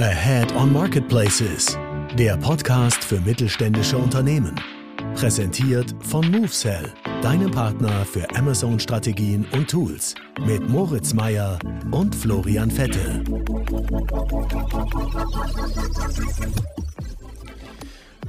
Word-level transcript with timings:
Ahead 0.00 0.54
on 0.54 0.72
Marketplaces, 0.72 1.76
der 2.16 2.36
Podcast 2.36 3.02
für 3.02 3.20
mittelständische 3.20 3.98
Unternehmen. 3.98 4.54
Präsentiert 5.16 5.92
von 6.04 6.30
MoveSell, 6.30 6.92
deinem 7.20 7.50
Partner 7.50 8.04
für 8.04 8.24
Amazon-Strategien 8.36 9.44
und 9.50 9.68
Tools. 9.68 10.14
Mit 10.46 10.68
Moritz 10.68 11.14
Meyer 11.14 11.58
und 11.90 12.14
Florian 12.14 12.70
Vettel. 12.70 13.24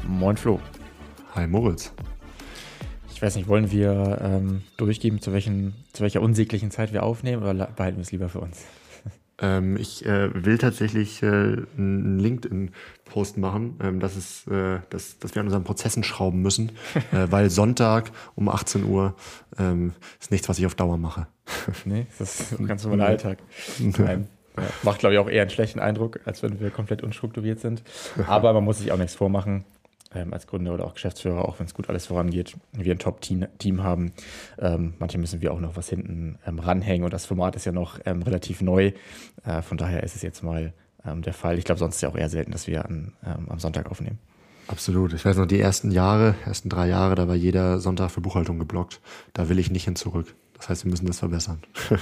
Moin 0.07 0.37
Flo. 0.37 0.59
Hi 1.35 1.45
Moritz. 1.45 1.93
Ich 3.13 3.21
weiß 3.21 3.35
nicht, 3.35 3.47
wollen 3.47 3.69
wir 3.69 4.17
ähm, 4.23 4.63
durchgeben, 4.77 5.21
zu, 5.21 5.33
welchen, 5.33 5.75
zu 5.93 6.01
welcher 6.01 6.21
unsäglichen 6.21 6.71
Zeit 6.71 6.93
wir 6.93 7.03
aufnehmen 7.03 7.43
oder 7.43 7.53
behalten 7.67 7.97
wir 7.97 8.01
es 8.01 8.11
lieber 8.11 8.27
für 8.27 8.39
uns? 8.39 8.65
Ähm, 9.41 9.77
ich 9.77 10.05
äh, 10.05 10.45
will 10.45 10.57
tatsächlich 10.57 11.23
äh, 11.23 11.27
einen 11.27 12.19
LinkedIn-Post 12.19 13.37
machen, 13.37 13.79
ähm, 13.81 13.99
dass, 13.99 14.15
es, 14.15 14.47
äh, 14.47 14.79
dass, 14.89 15.19
dass 15.19 15.35
wir 15.35 15.41
an 15.41 15.47
unseren 15.47 15.63
Prozessen 15.63 16.03
schrauben 16.03 16.41
müssen, 16.41 16.71
äh, 17.11 17.27
weil 17.29 17.49
Sonntag 17.49 18.11
um 18.35 18.49
18 18.49 18.83
Uhr 18.83 19.15
ähm, 19.57 19.93
ist 20.19 20.31
nichts, 20.31 20.49
was 20.49 20.59
ich 20.59 20.65
auf 20.65 20.75
Dauer 20.75 20.97
mache. 20.97 21.27
nee, 21.85 22.07
das 22.17 22.39
ist 22.39 22.57
ganz 22.67 22.83
normaler 22.83 23.05
Alltag. 23.05 23.39
Nein. 23.79 24.27
Ja, 24.57 24.63
macht, 24.83 24.99
glaube 24.99 25.13
ich, 25.13 25.19
auch 25.19 25.29
eher 25.29 25.43
einen 25.43 25.51
schlechten 25.51 25.79
Eindruck, 25.79 26.19
als 26.25 26.43
wenn 26.43 26.59
wir 26.59 26.69
komplett 26.69 27.01
unstrukturiert 27.01 27.61
sind. 27.61 27.81
Aber 28.27 28.51
man 28.51 28.65
muss 28.65 28.79
sich 28.79 28.91
auch 28.91 28.97
nichts 28.97 29.15
vormachen 29.15 29.63
ähm, 30.13 30.33
als 30.33 30.47
Gründer 30.47 30.73
oder 30.73 30.85
auch 30.85 30.93
Geschäftsführer, 30.93 31.47
auch 31.47 31.59
wenn 31.59 31.65
es 31.65 31.73
gut 31.73 31.89
alles 31.89 32.07
vorangeht, 32.07 32.55
wir 32.73 32.93
ein 32.93 32.99
Top-Team 32.99 33.83
haben. 33.83 34.13
Ähm, 34.57 34.93
manche 34.99 35.17
müssen 35.17 35.41
wir 35.41 35.53
auch 35.53 35.59
noch 35.59 35.75
was 35.75 35.89
hinten 35.89 36.39
ähm, 36.45 36.59
ranhängen 36.59 37.03
und 37.03 37.13
das 37.13 37.25
Format 37.25 37.55
ist 37.55 37.65
ja 37.65 37.71
noch 37.71 37.99
ähm, 38.05 38.21
relativ 38.21 38.61
neu. 38.61 38.91
Äh, 39.45 39.61
von 39.61 39.77
daher 39.77 40.03
ist 40.03 40.15
es 40.15 40.21
jetzt 40.21 40.43
mal 40.43 40.73
ähm, 41.05 41.21
der 41.21 41.33
Fall. 41.33 41.57
Ich 41.57 41.65
glaube, 41.65 41.79
sonst 41.79 41.95
ist 41.95 41.97
es 41.97 42.01
ja 42.01 42.09
auch 42.09 42.17
eher 42.17 42.29
selten, 42.29 42.51
dass 42.51 42.67
wir 42.67 42.85
an, 42.85 43.13
ähm, 43.25 43.47
am 43.49 43.59
Sonntag 43.59 43.89
aufnehmen. 43.91 44.19
Absolut. 44.67 45.13
Ich 45.13 45.25
weiß 45.25 45.37
noch, 45.37 45.47
die 45.47 45.59
ersten 45.59 45.89
Jahre, 45.89 46.35
ersten 46.45 46.69
drei 46.69 46.87
Jahre, 46.87 47.15
da 47.15 47.27
war 47.27 47.35
jeder 47.35 47.79
Sonntag 47.79 48.11
für 48.11 48.21
Buchhaltung 48.21 48.59
geblockt. 48.59 49.01
Da 49.33 49.49
will 49.49 49.57
ich 49.57 49.71
nicht 49.71 49.85
hin 49.85 49.95
zurück. 49.95 50.35
Das 50.57 50.69
heißt, 50.69 50.83
wir 50.83 50.91
müssen 50.91 51.07
das 51.07 51.19
verbessern. 51.19 51.59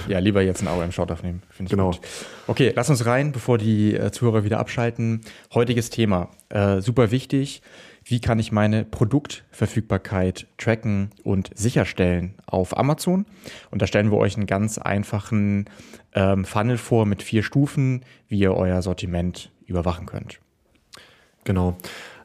ja, 0.08 0.18
lieber 0.18 0.42
jetzt 0.42 0.60
ein 0.62 0.68
Auge 0.68 0.84
im 0.84 0.92
Short 0.92 1.10
aufnehmen. 1.12 1.42
Finde 1.48 1.68
ich 1.68 1.70
genau. 1.70 1.92
Gut. 1.92 2.00
Okay, 2.48 2.72
lass 2.74 2.90
uns 2.90 3.06
rein, 3.06 3.32
bevor 3.32 3.56
die 3.56 3.94
äh, 3.94 4.10
Zuhörer 4.10 4.44
wieder 4.44 4.58
abschalten. 4.58 5.22
Heutiges 5.54 5.90
Thema. 5.90 6.28
Äh, 6.48 6.82
super 6.82 7.10
wichtig 7.10 7.62
wie 8.08 8.20
kann 8.20 8.38
ich 8.38 8.52
meine 8.52 8.86
Produktverfügbarkeit 8.86 10.46
tracken 10.56 11.10
und 11.24 11.50
sicherstellen 11.54 12.34
auf 12.46 12.76
Amazon. 12.76 13.26
Und 13.70 13.82
da 13.82 13.86
stellen 13.86 14.10
wir 14.10 14.16
euch 14.16 14.36
einen 14.36 14.46
ganz 14.46 14.78
einfachen 14.78 15.66
ähm, 16.14 16.46
Funnel 16.46 16.78
vor 16.78 17.04
mit 17.04 17.22
vier 17.22 17.42
Stufen, 17.42 18.02
wie 18.26 18.38
ihr 18.38 18.54
euer 18.54 18.80
Sortiment 18.80 19.52
überwachen 19.66 20.06
könnt. 20.06 20.40
Genau. 21.44 21.76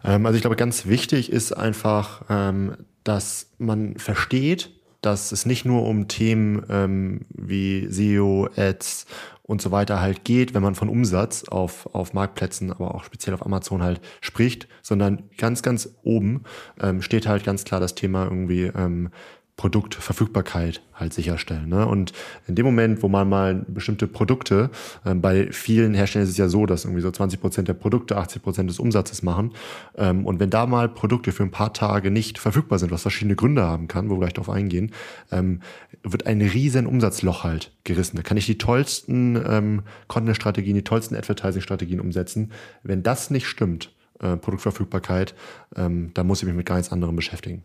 Ähm, 0.06 0.26
also 0.26 0.38
ich 0.38 0.42
glaube, 0.42 0.56
ganz 0.56 0.86
wichtig 0.86 1.30
ist 1.30 1.52
einfach, 1.52 2.24
ähm, 2.30 2.78
dass 3.04 3.52
man 3.58 3.98
versteht, 3.98 4.72
dass 5.04 5.32
es 5.32 5.46
nicht 5.46 5.66
nur 5.66 5.84
um 5.84 6.08
Themen 6.08 6.64
ähm, 6.70 7.26
wie 7.30 7.88
SEO, 7.90 8.50
Ads 8.56 9.06
und 9.44 9.62
so 9.62 9.72
weiter 9.72 10.00
halt 10.00 10.24
geht, 10.24 10.54
wenn 10.54 10.64
man 10.64 10.74
von 10.74 10.88
Umsatz 10.90 11.44
auf, 11.44 11.94
auf 11.94 12.14
Marktplätzen, 12.14 12.72
aber 12.72 12.96
auch 12.96 13.04
speziell 13.04 13.34
auf 13.36 13.46
Amazon 13.46 13.84
halt 13.84 14.00
spricht, 14.22 14.68
sondern 14.82 15.30
ganz, 15.38 15.62
ganz 15.62 15.94
oben 16.04 16.44
ähm, 16.82 17.02
steht 17.02 17.28
halt 17.28 17.44
ganz 17.44 17.66
klar 17.66 17.82
das 17.82 17.96
Thema 17.96 18.24
irgendwie 18.24 18.64
ähm, 18.64 19.10
Produktverfügbarkeit 19.56 20.82
halt 20.94 21.14
sicherstellen. 21.14 21.70
Ne? 21.70 21.86
Und 21.86 22.12
in 22.48 22.56
dem 22.56 22.66
Moment, 22.66 23.04
wo 23.04 23.08
man 23.08 23.30
mal 23.30 23.64
bestimmte 23.68 24.08
Produkte, 24.08 24.72
ähm, 25.06 25.22
bei 25.22 25.52
vielen 25.52 25.94
Herstellern 25.94 26.24
ist 26.24 26.32
es 26.32 26.38
ja 26.38 26.48
so, 26.48 26.66
dass 26.66 26.86
irgendwie 26.86 27.02
so 27.02 27.12
20 27.12 27.40
Prozent 27.40 27.68
der 27.68 27.76
Produkte 27.76 28.18
80 28.18 28.42
Prozent 28.42 28.70
des 28.70 28.80
Umsatzes 28.80 29.22
machen. 29.22 29.54
Ähm, 29.96 30.26
und 30.26 30.40
wenn 30.40 30.50
da 30.50 30.66
mal 30.66 30.90
Produkte 30.90 31.32
für 31.32 31.44
ein 31.44 31.52
paar 31.52 31.72
Tage 31.72 32.10
nicht 32.10 32.40
verfügbar 32.40 32.80
sind, 32.80 32.92
was 32.92 33.04
verschiedene 33.04 33.36
Gründe 33.36 33.64
haben 33.64 33.88
kann, 33.88 34.10
wo 34.10 34.16
wir 34.16 34.22
gleich 34.22 34.34
darauf 34.34 34.50
eingehen, 34.50 34.92
ähm, 35.32 35.62
wird 36.02 36.26
ein 36.26 36.42
riesen 36.42 36.88
Umsatzloch 36.88 37.44
halt 37.44 37.72
gerissen. 37.84 38.18
Da 38.18 38.24
kann 38.24 38.38
ich 38.38 38.48
die 38.48 38.58
tollsten 38.58 39.40
ähm, 39.48 39.84
Content-Strategien, 40.08 40.76
die 40.76 40.84
tollsten 40.84 41.16
Advertising-Strategien 41.16 42.00
umsetzen. 42.00 42.52
Wenn 42.82 43.04
das 43.04 43.30
nicht 43.30 43.46
stimmt, 43.46 43.92
äh, 44.20 44.36
Produktverfügbarkeit, 44.36 45.36
ähm, 45.76 46.12
da 46.16 46.24
muss 46.24 46.42
ich 46.42 46.48
mich 46.48 46.56
mit 46.56 46.66
gar 46.66 46.78
nichts 46.78 46.92
anderem 46.92 47.16
beschäftigen. 47.16 47.64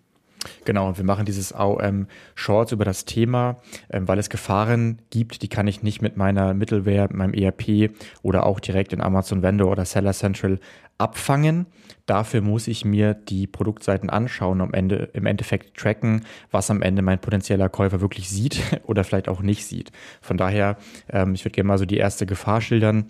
Genau, 0.65 0.89
und 0.89 0.99
wir 0.99 1.05
machen 1.05 1.25
dieses 1.25 1.53
AOM 1.53 2.07
Shorts 2.35 2.73
über 2.73 2.85
das 2.85 3.05
Thema, 3.05 3.57
ähm, 3.91 4.09
weil 4.09 4.19
es 4.19 4.31
Gefahren 4.31 5.01
gibt, 5.11 5.43
die 5.43 5.49
kann 5.49 5.67
ich 5.67 5.83
nicht 5.83 6.03
mit 6.03 6.17
meiner 6.17 6.55
Middleware, 6.55 7.09
mit 7.09 7.15
meinem 7.15 7.35
ERP 7.35 7.91
oder 8.23 8.47
auch 8.47 8.61
direkt 8.61 8.93
in 8.93 9.01
Amazon 9.01 9.43
Vendor 9.43 9.71
oder 9.71 9.85
Seller 9.85 10.13
Central 10.13 10.59
abfangen. 10.99 11.67
Dafür 12.07 12.41
muss 12.41 12.67
ich 12.67 12.85
mir 12.85 13.15
die 13.15 13.47
Produktseiten 13.47 14.11
anschauen, 14.11 14.61
am 14.61 14.75
Ende 14.75 15.11
im 15.13 15.27
Endeffekt 15.27 15.77
tracken, 15.77 16.25
was 16.51 16.71
am 16.71 16.83
Ende 16.83 17.03
mein 17.03 17.21
potenzieller 17.21 17.69
Käufer 17.69 18.01
wirklich 18.01 18.29
sieht 18.29 18.61
oder 18.85 19.05
vielleicht 19.05 19.29
auch 19.29 19.41
nicht 19.41 19.65
sieht. 19.65 19.93
Von 20.21 20.37
daher, 20.37 20.77
ähm, 21.09 21.35
ich 21.35 21.45
würde 21.45 21.55
gerne 21.55 21.69
mal 21.69 21.79
so 21.79 21.85
die 21.85 21.99
erste 21.99 22.27
Gefahr 22.27 22.61
schildern 22.61 22.99
ähm, 22.99 23.07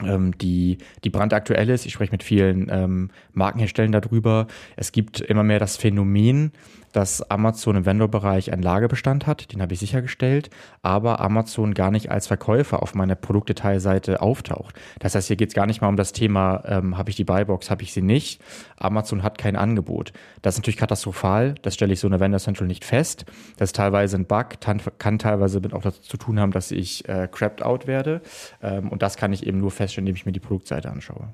die, 0.00 0.78
die 1.04 1.10
brandaktuell 1.10 1.68
ist. 1.70 1.86
Ich 1.86 1.92
spreche 1.92 2.12
mit 2.12 2.22
vielen 2.22 2.68
ähm, 2.70 3.10
Markenherstellern 3.32 3.92
darüber. 3.92 4.46
Es 4.76 4.92
gibt 4.92 5.20
immer 5.20 5.42
mehr 5.42 5.58
das 5.58 5.76
Phänomen, 5.76 6.52
dass 6.92 7.22
Amazon 7.30 7.76
im 7.76 7.86
Vendor-Bereich 7.86 8.52
einen 8.52 8.62
Lagerbestand 8.62 9.26
hat, 9.26 9.52
den 9.52 9.60
habe 9.60 9.74
ich 9.74 9.80
sichergestellt, 9.80 10.50
aber 10.82 11.20
Amazon 11.20 11.74
gar 11.74 11.90
nicht 11.90 12.10
als 12.10 12.26
Verkäufer 12.26 12.82
auf 12.82 12.94
meiner 12.94 13.14
Produktdetailseite 13.14 14.22
auftaucht. 14.22 14.74
Das 14.98 15.14
heißt, 15.14 15.28
hier 15.28 15.36
geht 15.36 15.50
es 15.50 15.54
gar 15.54 15.66
nicht 15.66 15.80
mal 15.80 15.88
um 15.88 15.96
das 15.96 16.12
Thema, 16.12 16.62
ähm, 16.66 16.96
habe 16.96 17.10
ich 17.10 17.16
die 17.16 17.24
Buybox, 17.24 17.70
habe 17.70 17.82
ich 17.82 17.92
sie 17.92 18.02
nicht. 18.02 18.40
Amazon 18.76 19.22
hat 19.22 19.38
kein 19.38 19.56
Angebot. 19.56 20.12
Das 20.42 20.54
ist 20.54 20.60
natürlich 20.60 20.76
katastrophal, 20.76 21.54
das 21.62 21.74
stelle 21.74 21.92
ich 21.92 22.00
so 22.00 22.06
in 22.06 22.12
der 22.12 22.20
Vendor 22.20 22.40
Central 22.40 22.66
nicht 22.66 22.84
fest. 22.84 23.26
Das 23.56 23.68
ist 23.68 23.76
teilweise 23.76 24.16
ein 24.16 24.26
Bug, 24.26 24.60
kann 24.98 25.18
teilweise 25.18 25.60
auch 25.72 25.82
dazu 25.82 26.00
zu 26.00 26.16
tun 26.16 26.40
haben, 26.40 26.52
dass 26.52 26.70
ich 26.70 27.08
äh, 27.08 27.28
crapped 27.30 27.62
out 27.62 27.86
werde. 27.86 28.22
Ähm, 28.62 28.88
und 28.88 29.02
das 29.02 29.16
kann 29.16 29.32
ich 29.32 29.46
eben 29.46 29.58
nur 29.58 29.70
feststellen, 29.70 29.87
indem 29.96 30.14
ich 30.14 30.26
mir 30.26 30.32
die 30.32 30.40
Produktseite 30.40 30.90
anschaue. 30.90 31.32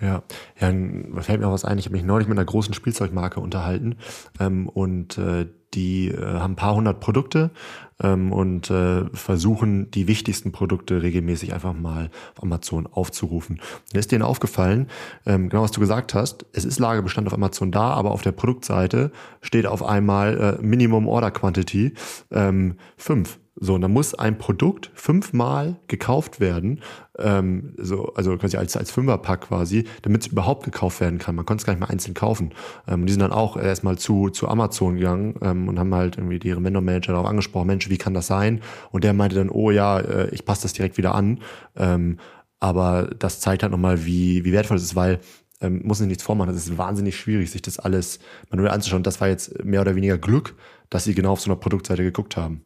Ja, 0.00 0.22
ja, 0.60 0.72
fällt 1.20 1.40
mir 1.40 1.46
auch 1.46 1.52
was 1.52 1.64
ein. 1.64 1.78
Ich 1.78 1.84
habe 1.84 1.94
mich 1.94 2.04
neulich 2.04 2.26
mit 2.26 2.36
einer 2.36 2.44
großen 2.44 2.74
Spielzeugmarke 2.74 3.38
unterhalten 3.38 3.96
ähm, 4.40 4.68
und 4.68 5.16
äh, 5.16 5.46
die 5.74 6.08
äh, 6.08 6.20
haben 6.20 6.52
ein 6.52 6.56
paar 6.56 6.74
hundert 6.74 7.00
Produkte 7.00 7.50
ähm, 8.02 8.32
und 8.32 8.68
äh, 8.70 9.04
versuchen 9.14 9.90
die 9.90 10.08
wichtigsten 10.08 10.50
Produkte 10.50 11.02
regelmäßig 11.02 11.54
einfach 11.54 11.72
mal 11.72 12.10
auf 12.34 12.42
Amazon 12.42 12.86
aufzurufen. 12.86 13.60
Und 13.92 13.98
ist 13.98 14.12
denen 14.12 14.22
aufgefallen, 14.22 14.88
ähm, 15.24 15.48
genau 15.48 15.62
was 15.62 15.70
du 15.70 15.80
gesagt 15.80 16.14
hast, 16.14 16.46
es 16.52 16.64
ist 16.64 16.78
Lagerbestand 16.78 17.28
auf 17.28 17.34
Amazon 17.34 17.70
da, 17.70 17.90
aber 17.90 18.10
auf 18.10 18.22
der 18.22 18.32
Produktseite 18.32 19.12
steht 19.40 19.66
auf 19.66 19.84
einmal 19.84 20.58
äh, 20.60 20.62
Minimum 20.62 21.06
Order 21.06 21.30
Quantity 21.30 21.94
ähm, 22.32 22.76
5. 22.96 23.38
So, 23.56 23.74
und 23.74 23.82
dann 23.82 23.92
muss 23.92 24.14
ein 24.14 24.38
Produkt 24.38 24.90
fünfmal 24.94 25.76
gekauft 25.86 26.40
werden, 26.40 26.80
ähm, 27.18 27.74
so, 27.76 28.14
also 28.14 28.36
quasi 28.38 28.56
als, 28.56 28.76
als 28.76 28.90
Fünferpack 28.90 29.42
quasi, 29.42 29.84
damit 30.00 30.22
es 30.22 30.28
überhaupt 30.28 30.64
gekauft 30.64 31.00
werden 31.00 31.18
kann. 31.18 31.34
Man 31.34 31.44
konnte 31.44 31.62
es 31.62 31.66
gar 31.66 31.74
nicht 31.74 31.80
mal 31.80 31.90
einzeln 31.90 32.14
kaufen. 32.14 32.54
Ähm, 32.88 33.04
die 33.04 33.12
sind 33.12 33.20
dann 33.20 33.32
auch 33.32 33.58
erstmal 33.58 33.98
zu, 33.98 34.30
zu 34.30 34.48
Amazon 34.48 34.96
gegangen 34.96 35.34
ähm, 35.42 35.68
und 35.68 35.78
haben 35.78 35.94
halt 35.94 36.16
irgendwie 36.16 36.38
ihre 36.48 36.64
Vendor-Manager 36.64 37.12
darauf 37.12 37.26
angesprochen, 37.26 37.66
Mensch, 37.66 37.90
wie 37.90 37.98
kann 37.98 38.14
das 38.14 38.26
sein? 38.26 38.62
Und 38.90 39.04
der 39.04 39.12
meinte 39.12 39.36
dann, 39.36 39.50
oh 39.50 39.70
ja, 39.70 40.00
äh, 40.00 40.30
ich 40.30 40.46
passe 40.46 40.62
das 40.62 40.72
direkt 40.72 40.96
wieder 40.96 41.14
an. 41.14 41.40
Ähm, 41.76 42.18
aber 42.58 43.10
das 43.18 43.40
zeigt 43.40 43.62
halt 43.62 43.72
nochmal, 43.72 44.06
wie, 44.06 44.44
wie 44.44 44.52
wertvoll 44.52 44.78
es 44.78 44.84
ist, 44.84 44.96
weil 44.96 45.20
ähm, 45.60 45.82
muss 45.84 45.98
sich 45.98 46.06
nichts 46.06 46.22
vormachen. 46.22 46.54
Es 46.54 46.66
ist 46.66 46.78
wahnsinnig 46.78 47.16
schwierig, 47.16 47.50
sich 47.50 47.62
das 47.62 47.78
alles 47.78 48.18
manuell 48.50 48.70
anzuschauen. 48.70 49.02
Das 49.02 49.20
war 49.20 49.28
jetzt 49.28 49.62
mehr 49.64 49.82
oder 49.82 49.94
weniger 49.94 50.16
Glück, 50.16 50.54
dass 50.90 51.04
sie 51.04 51.14
genau 51.14 51.32
auf 51.32 51.40
so 51.40 51.50
einer 51.50 51.60
Produktseite 51.60 52.02
geguckt 52.02 52.36
haben. 52.36 52.64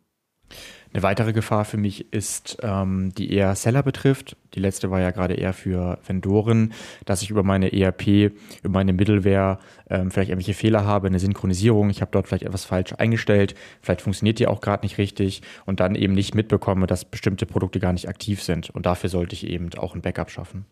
Eine 0.92 1.02
weitere 1.02 1.32
Gefahr 1.32 1.64
für 1.64 1.76
mich 1.76 2.12
ist, 2.12 2.58
ähm, 2.62 3.12
die 3.16 3.32
eher 3.32 3.54
Seller 3.54 3.82
betrifft. 3.82 4.36
Die 4.54 4.60
letzte 4.60 4.90
war 4.90 5.00
ja 5.00 5.10
gerade 5.10 5.34
eher 5.34 5.52
für 5.52 5.98
Vendoren, 6.06 6.72
dass 7.04 7.22
ich 7.22 7.30
über 7.30 7.42
meine 7.42 7.72
ERP, 7.72 8.32
über 8.62 8.70
meine 8.70 8.92
Middleware 8.92 9.58
ähm, 9.90 10.10
vielleicht 10.10 10.30
irgendwelche 10.30 10.58
Fehler 10.58 10.84
habe, 10.84 11.08
eine 11.08 11.18
Synchronisierung. 11.18 11.90
Ich 11.90 12.00
habe 12.00 12.10
dort 12.12 12.28
vielleicht 12.28 12.44
etwas 12.44 12.64
falsch 12.64 12.94
eingestellt, 12.94 13.54
vielleicht 13.82 14.00
funktioniert 14.00 14.38
die 14.38 14.46
auch 14.46 14.60
gerade 14.60 14.84
nicht 14.84 14.98
richtig 14.98 15.42
und 15.66 15.80
dann 15.80 15.94
eben 15.94 16.14
nicht 16.14 16.34
mitbekomme, 16.34 16.86
dass 16.86 17.04
bestimmte 17.04 17.46
Produkte 17.46 17.80
gar 17.80 17.92
nicht 17.92 18.08
aktiv 18.08 18.42
sind. 18.42 18.70
Und 18.70 18.86
dafür 18.86 19.10
sollte 19.10 19.34
ich 19.34 19.46
eben 19.46 19.68
auch 19.76 19.94
ein 19.94 20.02
Backup 20.02 20.30
schaffen. 20.30 20.64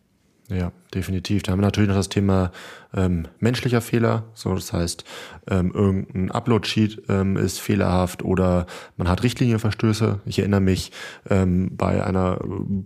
Ja, 0.51 0.73
definitiv. 0.93 1.43
Da 1.43 1.53
haben 1.53 1.61
wir 1.61 1.65
natürlich 1.65 1.89
noch 1.89 1.97
das 1.97 2.11
Thema 2.11 2.53
ähm, 2.95 3.27
menschlicher 3.41 3.81
Fehler. 3.81 4.25
So, 4.35 4.55
das 4.55 4.75
heißt, 4.75 5.05
ähm, 5.51 5.73
irgendein 5.73 6.31
Upload-Sheet 6.31 7.05
ähm, 7.09 7.39
ist 7.39 7.61
fehlerhaft 7.61 8.23
oder 8.23 8.67
man 8.99 9.09
hat 9.09 9.23
Richtlinienverstöße. 9.23 10.21
Ich 10.27 10.39
erinnere 10.39 10.61
mich 10.61 10.93
ähm, 11.31 11.71
bei 11.75 12.05
einer 12.05 12.39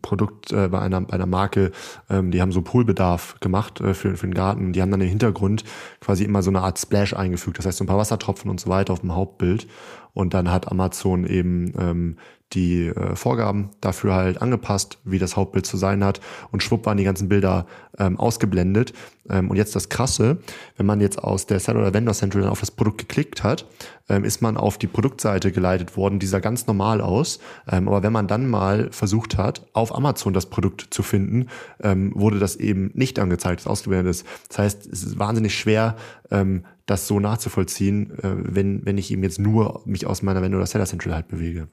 Produkt, 0.03 0.53
äh, 0.53 0.69
bei 0.69 0.79
einer 0.79 1.01
bei 1.01 1.15
einer 1.15 1.27
Marke, 1.27 1.73
ähm, 2.09 2.31
die 2.31 2.41
haben 2.41 2.53
so 2.53 2.63
Poolbedarf 2.63 3.41
gemacht 3.41 3.81
äh, 3.81 3.93
für, 3.93 4.17
für 4.17 4.29
den 4.29 4.35
Garten. 4.35 4.73
Die 4.73 4.81
haben 4.81 4.93
dann 4.93 5.01
im 5.01 5.09
Hintergrund 5.09 5.65
quasi 6.01 6.23
immer 6.23 6.43
so 6.43 6.51
eine 6.51 6.61
Art 6.61 6.79
Splash 6.79 7.13
eingefügt. 7.13 7.59
Das 7.59 7.67
heißt, 7.67 7.79
so 7.79 7.85
ein 7.85 7.89
paar 7.89 7.99
Wassertropfen 7.99 8.51
und 8.51 8.61
so 8.61 8.71
weiter 8.71 8.93
auf 8.93 9.01
dem 9.01 9.17
Hauptbild. 9.17 9.67
Und 10.19 10.35
dann 10.35 10.51
hat 10.51 10.67
Amazon 10.67 11.25
eben 11.25 11.73
ähm, 11.79 12.17
die 12.53 12.89
äh, 12.89 13.15
Vorgaben 13.15 13.71
dafür 13.81 14.15
halt 14.15 14.43
angepasst, 14.43 14.99
wie 15.05 15.21
das 15.21 15.37
Hauptbild 15.37 15.65
zu 15.65 15.77
sein 15.77 16.03
hat 16.03 16.21
und 16.51 16.61
schwupp 16.61 16.87
waren 16.87 16.97
die 16.97 17.05
ganzen 17.05 17.29
Bilder 17.29 17.67
ähm, 18.01 18.19
ausgeblendet. 18.19 18.95
Ähm, 19.31 19.51
und 19.51 19.57
jetzt 19.57 19.75
das 19.77 19.89
Krasse, 19.89 20.39
wenn 20.77 20.87
man 20.87 21.01
jetzt 21.01 21.23
aus 21.23 21.47
der 21.47 21.61
Seller 21.61 21.81
oder 21.81 21.95
Vendor 21.95 22.15
Central 22.15 22.47
auf 22.49 22.61
das 22.61 22.71
Produkt 22.71 22.99
geklickt 22.99 23.43
hat, 23.43 23.67
ähm, 24.09 24.25
ist 24.25 24.43
man 24.43 24.57
auf 24.57 24.79
die 24.79 24.87
Produktseite 24.87 25.53
geleitet 25.53 25.97
worden, 25.97 26.19
die 26.19 26.27
sah 26.27 26.39
ganz 26.39 26.67
normal 26.67 27.01
aus. 27.01 27.41
Ähm, 27.71 27.89
aber 27.89 28.03
wenn 28.03 28.13
man 28.13 28.27
dann 28.27 28.49
mal 28.49 28.89
versucht 28.91 29.37
hat, 29.37 29.67
auf 29.73 29.95
Amazon 29.95 30.33
das 30.33 30.47
Produkt 30.47 30.89
zu 30.91 31.03
finden, 31.03 31.47
wurde 31.81 32.39
das 32.39 32.57
eben 32.57 32.91
nicht 32.95 33.19
angezeigt, 33.19 33.61
das 33.61 33.67
ausgeblendet 33.67 34.11
ist. 34.11 34.27
Das 34.49 34.59
heißt, 34.59 34.87
es 34.93 35.05
ist 35.05 35.19
wahnsinnig 35.19 35.57
schwer, 35.57 35.97
das 36.89 37.07
so 37.07 37.21
nachzuvollziehen, 37.21 38.19
äh, 38.19 38.35
wenn, 38.39 38.85
wenn 38.85 38.99
ich 38.99 39.11
eben 39.13 39.23
jetzt 39.23 39.39
nur 39.39 39.83
mich 39.85 40.07
aus 40.07 40.23
meiner 40.23 40.43
Vendor 40.43 40.59
oder 40.61 40.67
Seller 40.67 40.87
Central 40.87 41.15
halt 41.15 41.29
bewege. 41.29 41.69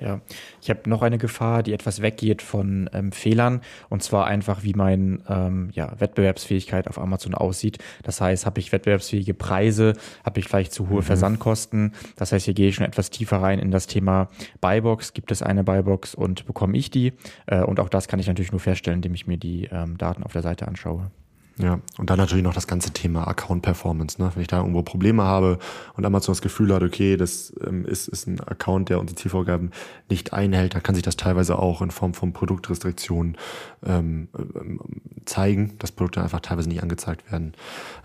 Ja, 0.00 0.20
ich 0.62 0.70
habe 0.70 0.88
noch 0.88 1.02
eine 1.02 1.18
Gefahr, 1.18 1.64
die 1.64 1.72
etwas 1.72 2.00
weggeht 2.02 2.40
von 2.40 2.88
ähm, 2.92 3.10
Fehlern 3.10 3.62
und 3.88 4.02
zwar 4.02 4.26
einfach, 4.26 4.62
wie 4.62 4.74
meine 4.74 5.18
ähm, 5.28 5.70
ja, 5.72 5.92
Wettbewerbsfähigkeit 5.98 6.86
auf 6.86 6.98
Amazon 6.98 7.34
aussieht. 7.34 7.78
Das 8.04 8.20
heißt, 8.20 8.46
habe 8.46 8.60
ich 8.60 8.70
wettbewerbsfähige 8.70 9.34
Preise, 9.34 9.94
habe 10.24 10.38
ich 10.38 10.46
vielleicht 10.46 10.72
zu 10.72 10.88
hohe 10.88 10.98
mhm. 10.98 11.02
Versandkosten. 11.02 11.94
Das 12.16 12.30
heißt, 12.30 12.44
hier 12.44 12.54
gehe 12.54 12.68
ich 12.68 12.76
schon 12.76 12.86
etwas 12.86 13.10
tiefer 13.10 13.38
rein 13.38 13.58
in 13.58 13.72
das 13.72 13.88
Thema 13.88 14.28
Buybox. 14.60 15.14
Gibt 15.14 15.32
es 15.32 15.42
eine 15.42 15.64
Buybox 15.64 16.14
und 16.14 16.46
bekomme 16.46 16.76
ich 16.76 16.90
die? 16.90 17.12
Äh, 17.46 17.62
und 17.62 17.80
auch 17.80 17.88
das 17.88 18.06
kann 18.06 18.20
ich 18.20 18.28
natürlich 18.28 18.52
nur 18.52 18.60
feststellen, 18.60 18.98
indem 18.98 19.14
ich 19.14 19.26
mir 19.26 19.36
die 19.36 19.68
ähm, 19.72 19.98
Daten 19.98 20.22
auf 20.22 20.32
der 20.32 20.42
Seite 20.42 20.68
anschaue. 20.68 21.10
Ja, 21.60 21.80
und 21.98 22.08
dann 22.08 22.18
natürlich 22.18 22.44
noch 22.44 22.54
das 22.54 22.68
ganze 22.68 22.92
Thema 22.92 23.26
Account 23.26 23.62
Performance. 23.62 24.22
Ne? 24.22 24.30
Wenn 24.32 24.42
ich 24.42 24.46
da 24.46 24.58
irgendwo 24.58 24.82
Probleme 24.82 25.24
habe 25.24 25.58
und 25.96 26.06
Amazon 26.06 26.32
das 26.32 26.40
Gefühl 26.40 26.72
hat, 26.72 26.84
okay, 26.84 27.16
das 27.16 27.52
ähm, 27.66 27.84
ist, 27.84 28.06
ist 28.06 28.28
ein 28.28 28.38
Account, 28.40 28.90
der 28.90 29.00
unsere 29.00 29.16
Zielvorgaben 29.16 29.72
nicht 30.08 30.32
einhält, 30.32 30.74
dann 30.74 30.84
kann 30.84 30.94
sich 30.94 31.02
das 31.02 31.16
teilweise 31.16 31.58
auch 31.58 31.82
in 31.82 31.90
Form 31.90 32.14
von 32.14 32.32
Produktrestriktionen 32.32 33.36
ähm, 33.84 34.28
ähm, 34.38 34.80
zeigen, 35.24 35.74
dass 35.80 35.90
Produkte 35.90 36.22
einfach 36.22 36.40
teilweise 36.40 36.68
nicht 36.68 36.82
angezeigt 36.82 37.30
werden. 37.32 37.54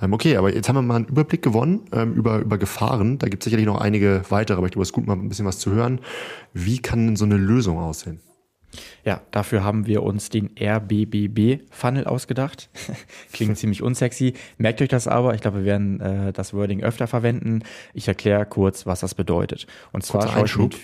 Ähm, 0.02 0.14
okay, 0.14 0.36
aber 0.38 0.54
jetzt 0.56 0.68
haben 0.68 0.76
wir 0.76 0.82
mal 0.82 0.96
einen 0.96 1.06
Überblick 1.06 1.44
gewonnen 1.44 1.82
ähm, 1.92 2.16
über, 2.16 2.40
über 2.40 2.58
Gefahren. 2.58 3.20
Da 3.20 3.28
gibt 3.28 3.44
es 3.44 3.46
sicherlich 3.46 3.68
noch 3.68 3.80
einige 3.80 4.24
weitere, 4.30 4.58
aber 4.58 4.66
ich 4.66 4.72
glaube, 4.72 4.84
es 4.84 4.90
ist 4.90 4.94
gut, 4.94 5.06
mal 5.06 5.14
ein 5.14 5.30
bisschen 5.30 5.46
was 5.46 5.60
zu 5.60 5.72
hören. 5.72 6.02
Wie 6.54 6.80
kann 6.80 7.06
denn 7.06 7.16
so 7.16 7.26
eine 7.26 7.38
Lösung 7.38 7.78
aussehen? 7.78 8.20
Ja, 9.06 9.22
dafür 9.32 9.64
haben 9.64 9.86
wir 9.86 10.04
uns 10.04 10.30
den 10.30 10.52
RBBB-Funnel 10.60 12.06
ausgedacht. 12.06 12.70
Klingt 13.34 13.58
ziemlich 13.58 13.82
unsexy. 13.82 14.34
Merkt 14.58 14.82
euch 14.82 14.90
das 14.90 15.08
aber. 15.08 15.36
Ich 15.36 15.42
glaube, 15.42 15.60
wir 15.60 15.66
werden 15.66 16.00
äh, 16.00 16.34
das 16.34 16.54
Wording 16.54 16.84
öfter 16.84 17.08
verwenden. 17.08 17.64
Ich 17.94 18.08
erkläre 18.08 18.46
kurz, 18.46 18.86
was 18.86 19.02
das 19.02 19.16
bedeutet. 19.16 19.68
Und 19.92 20.04
zwar 20.04 20.36
Einschub. 20.36 20.76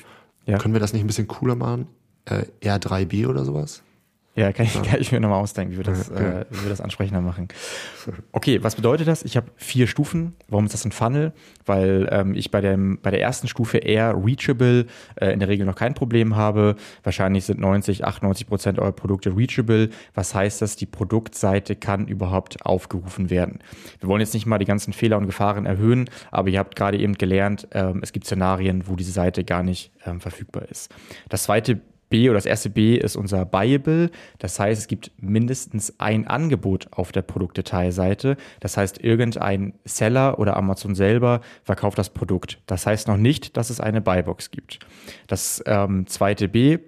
Ja. 0.46 0.58
Können 0.58 0.74
wir 0.74 0.82
das 0.82 0.94
nicht 0.94 1.04
ein 1.04 1.08
bisschen 1.08 1.28
cooler 1.28 1.56
machen? 1.56 1.88
Äh, 2.26 2.46
R3B 2.62 3.28
oder 3.28 3.46
sowas? 3.46 3.84
Ja, 4.40 4.54
kann 4.54 4.66
ich, 4.66 4.76
ja. 4.76 4.82
kann 4.84 5.02
ich 5.02 5.12
mir 5.12 5.20
nochmal 5.20 5.42
ausdenken, 5.42 5.74
wie 5.74 5.78
wir, 5.78 5.84
das, 5.84 6.08
äh, 6.08 6.46
wie 6.50 6.64
wir 6.64 6.70
das 6.70 6.80
ansprechender 6.80 7.20
machen. 7.20 7.50
Okay, 8.32 8.64
was 8.64 8.76
bedeutet 8.76 9.06
das? 9.10 9.22
Ich 9.24 9.36
habe 9.36 9.52
vier 9.58 9.86
Stufen. 9.86 10.34
Warum 10.48 10.64
ist 10.64 10.74
das 10.74 10.86
ein 10.86 10.94
Funnel? 10.94 11.34
Weil 11.66 12.08
ähm, 12.10 12.34
ich 12.36 12.50
bei, 12.50 12.62
dem, 12.62 13.00
bei 13.02 13.12
der 13.12 13.20
ersten 13.20 13.50
Stufe 13.50 13.80
eher 13.80 14.16
reachable 14.16 14.86
äh, 15.16 15.34
in 15.34 15.40
der 15.40 15.50
Regel 15.50 15.66
noch 15.66 15.76
kein 15.76 15.94
Problem 15.94 16.38
habe. 16.38 16.78
Wahrscheinlich 17.04 17.44
sind 17.44 17.60
90, 17.60 18.06
98 18.06 18.48
Prozent 18.48 18.80
eurer 18.80 18.94
Produkte 18.94 19.36
reachable. 19.36 19.90
Was 20.14 20.34
heißt 20.34 20.62
das? 20.62 20.78
Die 20.78 20.86
Produktseite 20.86 21.76
kann 21.76 22.08
überhaupt 22.08 22.66
aufgerufen 22.66 23.30
werden. 23.30 23.60
Wir 24.00 24.08
wollen 24.08 24.22
jetzt 24.22 24.34
nicht 24.34 24.46
mal 24.46 24.58
die 24.58 24.66
ganzen 24.66 24.94
Fehler 24.94 25.18
und 25.18 25.26
Gefahren 25.26 25.66
erhöhen, 25.66 26.10
aber 26.32 26.48
ihr 26.48 26.60
habt 26.60 26.78
gerade 26.78 26.98
eben 26.98 27.16
gelernt, 27.16 27.68
ähm, 27.74 28.00
es 28.02 28.14
gibt 28.14 28.26
Szenarien, 28.26 28.88
wo 28.88 28.96
diese 28.96 29.12
Seite 29.12 29.44
gar 29.44 29.64
nicht 29.64 29.92
ähm, 30.06 30.22
verfügbar 30.22 30.64
ist. 30.70 30.90
Das 31.28 31.44
zweite 31.44 31.82
B 32.10 32.30
oder 32.30 32.38
das 32.38 32.46
erste 32.46 32.70
B 32.70 32.96
ist 32.96 33.16
unser 33.16 33.46
Buyable. 33.46 34.10
Das 34.40 34.60
heißt, 34.60 34.82
es 34.82 34.88
gibt 34.88 35.12
mindestens 35.18 36.00
ein 36.00 36.28
Angebot 36.28 36.88
auf 36.92 37.12
der 37.12 37.22
Produktdetailseite. 37.22 38.38
Das 38.60 38.78
heißt, 38.78 39.04
irgendein 39.04 39.74
Seller 39.86 40.40
oder 40.40 40.58
Amazon 40.58 40.96
selber 40.96 41.42
verkauft 41.64 41.98
das 41.98 42.10
Produkt. 42.10 42.60
Das 42.66 42.86
heißt 42.86 43.08
noch 43.08 43.18
nicht, 43.18 43.58
dass 43.58 43.70
es 43.70 43.80
eine 43.80 44.02
Buybox 44.02 44.52
gibt. 44.52 44.80
Das 45.28 45.64
ähm, 45.66 46.08
zweite 46.08 46.48
B 46.48 46.80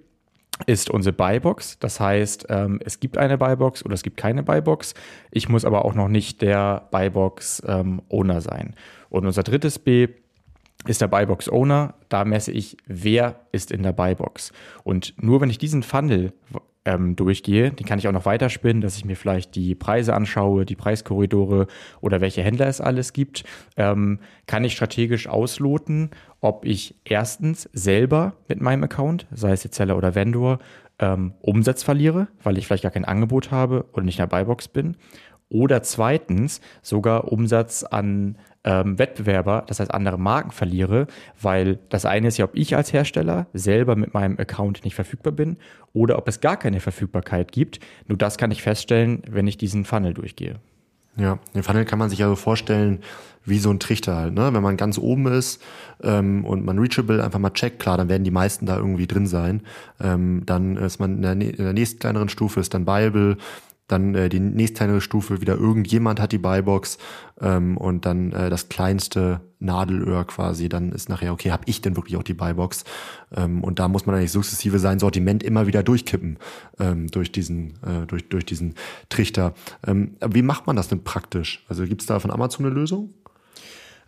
ist 0.66 0.90
unsere 0.90 1.12
Buybox. 1.12 1.78
Das 1.78 2.00
heißt, 2.00 2.46
ähm, 2.48 2.80
es 2.84 3.00
gibt 3.00 3.18
eine 3.18 3.38
Buybox 3.38 3.84
oder 3.84 3.94
es 3.94 4.02
gibt 4.02 4.16
keine 4.16 4.42
Buybox. 4.42 4.94
Ich 5.30 5.48
muss 5.48 5.64
aber 5.64 5.84
auch 5.84 5.94
noch 5.94 6.08
nicht 6.08 6.42
der 6.42 6.88
Buybox-Owner 6.90 8.34
ähm, 8.34 8.40
sein. 8.40 8.74
Und 9.08 9.26
unser 9.26 9.42
drittes 9.42 9.78
B 9.78 10.08
ist 10.86 11.00
der 11.00 11.08
Buybox 11.08 11.48
Owner. 11.48 11.94
Da 12.08 12.24
messe 12.24 12.52
ich, 12.52 12.76
wer 12.86 13.40
ist 13.52 13.70
in 13.70 13.82
der 13.82 13.92
Buybox. 13.92 14.52
Und 14.84 15.14
nur 15.16 15.40
wenn 15.40 15.50
ich 15.50 15.58
diesen 15.58 15.82
Funnel 15.82 16.32
ähm, 16.84 17.14
durchgehe, 17.16 17.70
den 17.70 17.86
kann 17.86 17.98
ich 17.98 18.08
auch 18.08 18.12
noch 18.12 18.26
weiterspinnen, 18.26 18.80
dass 18.80 18.96
ich 18.96 19.04
mir 19.04 19.16
vielleicht 19.16 19.54
die 19.54 19.74
Preise 19.74 20.14
anschaue, 20.14 20.64
die 20.64 20.74
Preiskorridore 20.74 21.66
oder 22.00 22.20
welche 22.20 22.42
Händler 22.42 22.66
es 22.66 22.80
alles 22.80 23.12
gibt, 23.12 23.44
ähm, 23.76 24.18
kann 24.46 24.64
ich 24.64 24.72
strategisch 24.72 25.28
ausloten, 25.28 26.10
ob 26.40 26.64
ich 26.64 26.96
erstens 27.04 27.68
selber 27.72 28.34
mit 28.48 28.60
meinem 28.60 28.84
Account, 28.84 29.26
sei 29.30 29.52
es 29.52 29.62
jetzt 29.62 29.76
Seller 29.76 29.96
oder 29.96 30.14
Vendor, 30.14 30.58
ähm, 30.98 31.34
Umsatz 31.40 31.82
verliere, 31.82 32.28
weil 32.42 32.58
ich 32.58 32.66
vielleicht 32.66 32.82
gar 32.82 32.92
kein 32.92 33.04
Angebot 33.04 33.50
habe 33.50 33.86
oder 33.92 34.02
nicht 34.02 34.18
in 34.18 34.28
der 34.28 34.36
Buybox 34.36 34.68
bin. 34.68 34.96
Oder 35.48 35.82
zweitens 35.82 36.62
sogar 36.80 37.30
Umsatz 37.30 37.84
an 37.84 38.38
ähm, 38.64 38.98
Wettbewerber, 38.98 39.64
das 39.66 39.80
heißt 39.80 39.92
andere 39.92 40.18
Marken 40.18 40.52
verliere, 40.52 41.06
weil 41.40 41.78
das 41.88 42.04
eine 42.04 42.28
ist 42.28 42.38
ja, 42.38 42.44
ob 42.44 42.54
ich 42.54 42.76
als 42.76 42.92
Hersteller 42.92 43.46
selber 43.52 43.96
mit 43.96 44.14
meinem 44.14 44.38
Account 44.38 44.84
nicht 44.84 44.94
verfügbar 44.94 45.32
bin 45.32 45.56
oder 45.92 46.18
ob 46.18 46.28
es 46.28 46.40
gar 46.40 46.56
keine 46.56 46.80
Verfügbarkeit 46.80 47.52
gibt. 47.52 47.80
Nur 48.06 48.18
das 48.18 48.38
kann 48.38 48.50
ich 48.50 48.62
feststellen, 48.62 49.22
wenn 49.28 49.46
ich 49.46 49.58
diesen 49.58 49.84
Funnel 49.84 50.14
durchgehe. 50.14 50.56
Ja, 51.16 51.38
den 51.54 51.62
Funnel 51.62 51.84
kann 51.84 51.98
man 51.98 52.08
sich 52.08 52.22
also 52.22 52.36
vorstellen 52.36 53.00
wie 53.44 53.58
so 53.58 53.70
ein 53.70 53.80
Trichter 53.80 54.16
halt. 54.16 54.34
Ne? 54.34 54.54
Wenn 54.54 54.62
man 54.62 54.76
ganz 54.76 54.98
oben 54.98 55.26
ist 55.26 55.60
ähm, 56.02 56.44
und 56.44 56.64
man 56.64 56.78
reachable 56.78 57.22
einfach 57.22 57.38
mal 57.38 57.50
checkt, 57.50 57.80
klar, 57.80 57.98
dann 57.98 58.08
werden 58.08 58.24
die 58.24 58.30
meisten 58.30 58.66
da 58.66 58.76
irgendwie 58.76 59.06
drin 59.06 59.26
sein. 59.26 59.62
Ähm, 60.00 60.44
dann 60.46 60.76
ist 60.76 61.00
man 61.00 61.16
in 61.16 61.22
der, 61.22 61.32
in 61.32 61.56
der 61.56 61.72
nächsten 61.72 61.98
kleineren 61.98 62.28
Stufe 62.28 62.60
ist 62.60 62.72
dann 62.72 62.84
buyable 62.84 63.36
dann 63.88 64.14
äh, 64.14 64.28
die 64.28 64.40
nächste 64.40 65.00
Stufe 65.00 65.40
wieder 65.40 65.56
irgendjemand 65.56 66.20
hat 66.20 66.32
die 66.32 66.38
Buybox 66.38 66.98
ähm, 67.40 67.76
und 67.76 68.06
dann 68.06 68.32
äh, 68.32 68.50
das 68.50 68.68
kleinste 68.68 69.40
Nadelöhr 69.58 70.24
quasi, 70.24 70.68
dann 70.68 70.92
ist 70.92 71.08
nachher, 71.08 71.32
okay, 71.32 71.50
habe 71.50 71.64
ich 71.66 71.80
denn 71.80 71.96
wirklich 71.96 72.16
auch 72.16 72.22
die 72.22 72.34
Buybox? 72.34 72.84
Ähm, 73.34 73.62
und 73.62 73.78
da 73.78 73.88
muss 73.88 74.06
man 74.06 74.16
eigentlich 74.16 74.32
sukzessive 74.32 74.78
sein 74.78 74.98
Sortiment 74.98 75.42
immer 75.42 75.66
wieder 75.66 75.82
durchkippen 75.82 76.38
ähm, 76.78 77.08
durch, 77.08 77.32
diesen, 77.32 77.74
äh, 77.82 78.06
durch, 78.06 78.28
durch 78.28 78.44
diesen 78.44 78.74
Trichter. 79.08 79.54
Ähm, 79.86 80.16
wie 80.26 80.42
macht 80.42 80.66
man 80.66 80.76
das 80.76 80.88
denn 80.88 81.04
praktisch? 81.04 81.64
Also 81.68 81.84
gibt 81.84 82.00
es 82.00 82.06
da 82.06 82.18
von 82.18 82.30
Amazon 82.30 82.66
eine 82.66 82.74
Lösung? 82.74 83.14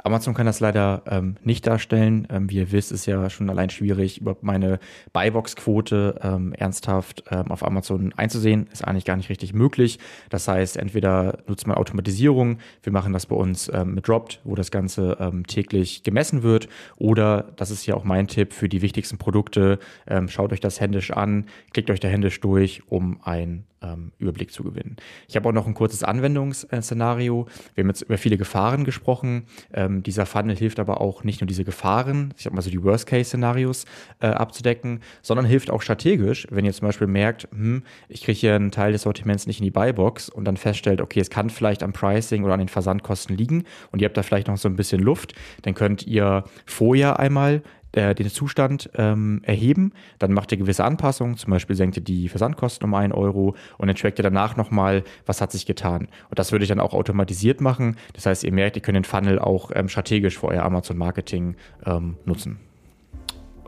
Amazon 0.04 0.34
kann 0.34 0.44
das 0.44 0.61
leider 0.61 1.02
ähm, 1.06 1.37
nicht 1.42 1.66
darstellen. 1.66 2.28
Ähm, 2.30 2.50
wie 2.50 2.56
ihr 2.56 2.73
wisst, 2.73 2.92
ist 2.92 3.06
ja 3.06 3.30
schon 3.30 3.49
allein 3.49 3.70
schwierig, 3.70 4.20
überhaupt 4.20 4.42
meine 4.42 4.78
Buybox-Quote 5.14 6.20
ähm, 6.23 6.52
ernsthaft 6.52 7.25
ähm, 7.30 7.50
auf 7.50 7.64
Amazon 7.64 8.12
einzusehen. 8.14 8.66
Ist 8.70 8.84
eigentlich 8.84 9.06
gar 9.06 9.16
nicht 9.16 9.30
richtig 9.30 9.54
möglich. 9.54 9.99
Das 10.28 10.46
heißt, 10.46 10.76
entweder 10.76 11.38
nutzt 11.46 11.66
man 11.66 11.78
Automatisierung, 11.78 12.58
wir 12.82 12.92
machen 12.92 13.14
das 13.14 13.25
bei 13.25 13.34
uns 13.34 13.70
ähm, 13.73 13.94
mit 13.94 14.06
Dropped, 14.06 14.42
wo 14.44 14.54
das 14.54 14.70
Ganze 14.70 15.16
ähm, 15.18 15.46
täglich 15.46 16.02
gemessen 16.02 16.42
wird, 16.42 16.68
oder, 16.99 17.52
das 17.56 17.70
ist 17.70 17.87
ja 17.87 17.94
auch 17.94 18.04
mein 18.04 18.28
Tipp 18.28 18.52
für 18.52 18.68
die 18.68 18.82
wichtigsten 18.82 19.16
Produkte, 19.16 19.78
schaut 20.26 20.52
euch 20.52 20.61
das 20.61 20.80
händisch 20.80 21.11
an, 21.12 21.46
klickt 21.73 21.90
euch 21.90 22.00
da 22.00 22.08
händisch 22.08 22.40
durch, 22.40 22.82
um 22.88 23.20
ein 23.23 23.64
ähm, 23.84 24.12
Überblick 24.18 24.52
zu 24.52 24.64
gewinnen. 24.64 24.96
Ich 25.28 25.36
habe 25.36 25.48
auch 25.48 25.52
noch 25.52 25.66
ein 25.66 25.74
kurzes 25.74 26.02
Anwendungsszenario. 26.02 27.46
Wir 27.74 27.82
haben 27.82 27.88
jetzt 27.88 28.02
über 28.02 28.18
viele 28.18 28.36
Gefahren 28.36 28.84
gesprochen. 28.84 29.44
Ähm, 29.72 30.02
dieser 30.02 30.26
Funnel 30.26 30.56
hilft 30.56 30.80
aber 30.80 31.00
auch 31.00 31.24
nicht 31.24 31.40
nur 31.40 31.46
diese 31.46 31.64
Gefahren, 31.64 32.32
ich 32.38 32.46
habe 32.46 32.56
mal 32.56 32.62
so 32.62 32.70
die 32.70 32.82
Worst-Case-Szenarios 32.82 33.84
äh, 34.20 34.26
abzudecken, 34.26 35.00
sondern 35.22 35.46
hilft 35.46 35.70
auch 35.70 35.82
strategisch, 35.82 36.46
wenn 36.50 36.64
ihr 36.64 36.72
zum 36.72 36.88
Beispiel 36.88 37.06
merkt, 37.06 37.48
hm, 37.50 37.82
ich 38.08 38.22
kriege 38.22 38.38
hier 38.38 38.54
einen 38.54 38.70
Teil 38.70 38.92
des 38.92 39.02
Sortiments 39.02 39.46
nicht 39.46 39.60
in 39.60 39.64
die 39.64 39.70
Buybox 39.70 40.28
und 40.28 40.44
dann 40.44 40.56
feststellt, 40.56 41.00
okay, 41.00 41.20
es 41.20 41.30
kann 41.30 41.50
vielleicht 41.50 41.82
am 41.82 41.92
Pricing 41.92 42.44
oder 42.44 42.54
an 42.54 42.60
den 42.60 42.68
Versandkosten 42.68 43.36
liegen 43.36 43.64
und 43.92 44.00
ihr 44.00 44.06
habt 44.06 44.16
da 44.16 44.22
vielleicht 44.22 44.48
noch 44.48 44.56
so 44.56 44.68
ein 44.68 44.76
bisschen 44.76 45.00
Luft, 45.00 45.34
dann 45.62 45.74
könnt 45.74 46.06
ihr 46.06 46.44
vorher 46.66 47.18
einmal 47.18 47.62
äh, 47.96 48.14
den 48.14 48.28
Zustand 48.30 48.90
ähm, 48.96 49.40
erheben. 49.44 49.92
Dann 50.18 50.32
macht 50.32 50.52
ihr 50.52 50.58
gewisse 50.58 50.84
Anpassungen, 50.84 51.36
zum 51.36 51.50
Beispiel 51.50 51.76
senkt 51.76 51.96
ihr 51.96 52.02
die 52.02 52.28
Versandkosten 52.28 52.86
um 52.86 52.94
einen 52.94 53.12
Euro 53.12 53.54
und 53.78 53.86
dann 53.86 53.96
trackt 53.96 54.18
ihr 54.18 54.22
danach 54.22 54.56
nochmal, 54.56 55.04
was 55.26 55.40
hat 55.40 55.52
sich 55.52 55.66
getan. 55.66 56.08
Und 56.30 56.38
das 56.38 56.52
würde 56.52 56.64
ich 56.64 56.68
dann 56.68 56.80
auch 56.80 56.94
automatisiert 56.94 57.60
machen. 57.60 57.96
Das 58.12 58.26
heißt, 58.26 58.44
ihr 58.44 58.52
merkt, 58.52 58.76
ihr 58.76 58.82
könnt 58.82 58.96
den 58.96 59.04
Funnel 59.04 59.38
auch 59.38 59.70
ähm, 59.74 59.88
strategisch 59.88 60.38
für 60.38 60.48
euer 60.48 60.62
Amazon-Marketing 60.62 61.56
ähm, 61.86 62.16
nutzen. 62.24 62.58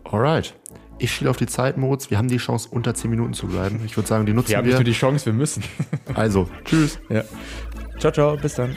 Alright. 0.04 0.54
Ich 0.98 1.12
schiele 1.12 1.28
auf 1.28 1.36
die 1.36 1.46
Zeit, 1.46 1.76
Moritz. 1.76 2.10
Wir 2.10 2.16
haben 2.16 2.28
die 2.28 2.38
Chance, 2.38 2.68
unter 2.70 2.94
10 2.94 3.10
Minuten 3.10 3.34
zu 3.34 3.46
bleiben. 3.46 3.80
Ich 3.84 3.96
würde 3.96 4.08
sagen, 4.08 4.24
die 4.24 4.32
nutzen 4.32 4.48
wir. 4.48 4.52
Wir 4.52 4.58
haben 4.58 4.66
nicht 4.66 4.74
nur 4.76 4.84
die 4.84 4.92
Chance, 4.92 5.26
wir 5.26 5.34
müssen. 5.34 5.62
also, 6.14 6.48
tschüss. 6.64 6.98
Ja. 7.10 7.22
Ciao, 7.98 8.12
ciao. 8.12 8.36
Bis 8.36 8.54
dann. 8.54 8.76